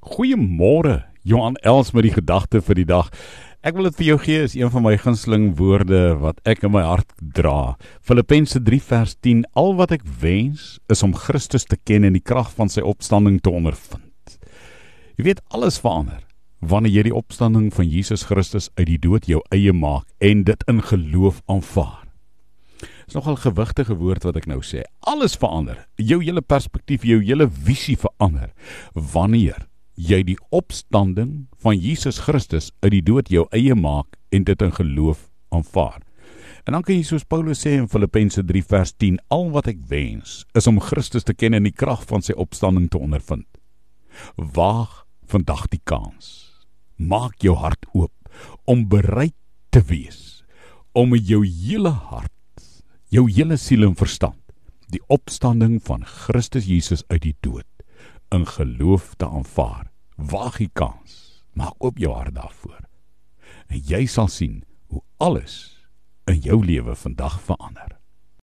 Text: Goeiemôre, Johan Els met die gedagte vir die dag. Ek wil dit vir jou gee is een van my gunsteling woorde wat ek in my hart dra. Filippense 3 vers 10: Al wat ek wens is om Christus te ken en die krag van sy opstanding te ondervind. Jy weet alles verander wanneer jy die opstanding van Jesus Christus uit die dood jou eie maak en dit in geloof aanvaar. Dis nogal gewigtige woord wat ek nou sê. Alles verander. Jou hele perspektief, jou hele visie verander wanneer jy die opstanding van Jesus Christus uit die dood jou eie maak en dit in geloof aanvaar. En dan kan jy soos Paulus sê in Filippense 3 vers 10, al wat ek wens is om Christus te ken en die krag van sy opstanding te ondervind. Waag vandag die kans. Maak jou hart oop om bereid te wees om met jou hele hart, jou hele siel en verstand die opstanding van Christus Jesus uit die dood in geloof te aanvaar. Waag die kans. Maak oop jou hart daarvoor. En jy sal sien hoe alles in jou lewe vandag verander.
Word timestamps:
Goeiemôre, 0.00 1.02
Johan 1.28 1.58
Els 1.60 1.90
met 1.92 2.06
die 2.06 2.14
gedagte 2.14 2.62
vir 2.64 2.78
die 2.78 2.86
dag. 2.88 3.10
Ek 3.60 3.74
wil 3.76 3.84
dit 3.90 3.98
vir 3.98 4.06
jou 4.06 4.16
gee 4.22 4.44
is 4.46 4.54
een 4.56 4.70
van 4.72 4.86
my 4.86 4.94
gunsteling 4.96 5.50
woorde 5.58 6.14
wat 6.22 6.40
ek 6.48 6.64
in 6.64 6.72
my 6.72 6.80
hart 6.86 7.12
dra. 7.20 7.76
Filippense 8.00 8.56
3 8.64 8.80
vers 8.80 9.12
10: 9.20 9.44
Al 9.52 9.76
wat 9.76 9.92
ek 9.92 10.08
wens 10.22 10.78
is 10.88 11.04
om 11.04 11.12
Christus 11.12 11.68
te 11.68 11.76
ken 11.76 12.08
en 12.08 12.16
die 12.16 12.24
krag 12.24 12.48
van 12.56 12.72
sy 12.72 12.80
opstanding 12.80 13.42
te 13.44 13.52
ondervind. 13.52 14.40
Jy 15.20 15.28
weet 15.28 15.44
alles 15.52 15.76
verander 15.84 16.24
wanneer 16.64 16.96
jy 16.96 17.08
die 17.10 17.16
opstanding 17.16 17.68
van 17.72 17.88
Jesus 17.88 18.24
Christus 18.28 18.72
uit 18.80 18.88
die 18.88 19.00
dood 19.00 19.28
jou 19.28 19.44
eie 19.52 19.72
maak 19.76 20.08
en 20.24 20.46
dit 20.48 20.68
in 20.68 20.80
geloof 20.80 21.44
aanvaar. 21.44 22.06
Dis 23.04 23.20
nogal 23.20 23.36
gewigtige 23.36 24.00
woord 24.00 24.24
wat 24.24 24.40
ek 24.40 24.48
nou 24.48 24.62
sê. 24.64 24.86
Alles 25.04 25.36
verander. 25.36 25.84
Jou 26.00 26.22
hele 26.24 26.40
perspektief, 26.40 27.04
jou 27.04 27.20
hele 27.20 27.48
visie 27.52 28.00
verander 28.00 28.54
wanneer 28.94 29.68
jy 30.00 30.22
die 30.24 30.38
opstanding 30.54 31.48
van 31.60 31.76
Jesus 31.76 32.22
Christus 32.24 32.70
uit 32.80 32.94
die 32.94 33.04
dood 33.04 33.28
jou 33.32 33.44
eie 33.56 33.74
maak 33.76 34.16
en 34.32 34.46
dit 34.48 34.62
in 34.64 34.72
geloof 34.72 35.26
aanvaar. 35.52 36.00
En 36.64 36.76
dan 36.76 36.84
kan 36.86 36.96
jy 36.96 37.04
soos 37.04 37.26
Paulus 37.26 37.60
sê 37.64 37.74
in 37.76 37.88
Filippense 37.90 38.42
3 38.46 38.62
vers 38.70 38.92
10, 38.96 39.18
al 39.32 39.48
wat 39.54 39.68
ek 39.72 39.82
wens 39.90 40.44
is 40.56 40.68
om 40.70 40.80
Christus 40.80 41.26
te 41.26 41.34
ken 41.36 41.56
en 41.56 41.66
die 41.68 41.74
krag 41.74 42.04
van 42.08 42.24
sy 42.24 42.36
opstanding 42.36 42.88
te 42.92 43.00
ondervind. 43.00 43.48
Waag 44.36 45.04
vandag 45.30 45.68
die 45.72 45.82
kans. 45.84 46.50
Maak 46.96 47.40
jou 47.44 47.56
hart 47.60 47.84
oop 47.92 48.14
om 48.70 48.86
bereid 48.88 49.36
te 49.74 49.82
wees 49.88 50.44
om 50.96 51.12
met 51.12 51.26
jou 51.28 51.44
hele 51.46 51.92
hart, 52.10 52.32
jou 53.14 53.28
hele 53.30 53.58
siel 53.60 53.86
en 53.86 53.98
verstand 53.98 54.38
die 54.90 55.02
opstanding 55.06 55.78
van 55.86 56.02
Christus 56.02 56.66
Jesus 56.66 57.04
uit 57.12 57.22
die 57.28 57.36
dood 57.46 57.69
in 58.30 58.46
geloof 58.46 59.14
te 59.14 59.28
aanvaar. 59.28 59.90
Waag 60.14 60.56
die 60.62 60.70
kans. 60.72 61.42
Maak 61.52 61.74
oop 61.78 61.98
jou 61.98 62.12
hart 62.14 62.34
daarvoor. 62.34 62.86
En 63.66 63.82
jy 63.86 64.06
sal 64.06 64.28
sien 64.28 64.62
hoe 64.86 65.02
alles 65.16 65.54
in 66.30 66.38
jou 66.44 66.64
lewe 66.64 66.94
vandag 66.94 67.40
verander. 67.42 67.89